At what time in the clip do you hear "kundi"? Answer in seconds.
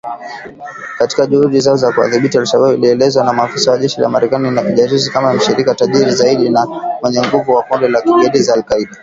7.63-7.87